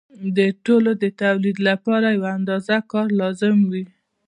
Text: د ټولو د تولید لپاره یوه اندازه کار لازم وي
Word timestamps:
د 0.37 0.39
ټولو 0.65 0.91
د 1.03 1.05
تولید 1.21 1.57
لپاره 1.69 2.07
یوه 2.17 2.29
اندازه 2.39 2.75
کار 2.91 3.07
لازم 3.21 3.55
وي 3.71 3.85